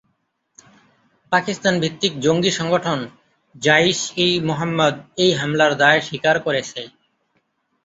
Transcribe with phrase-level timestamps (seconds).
[1.31, 2.99] পাকিস্তান ভিত্তিক জঙ্গি সংগঠন
[3.55, 4.95] জাইশ-ই-মোহাম্মদ
[5.17, 6.81] এই হামলার দায় স্বীকার করেছে।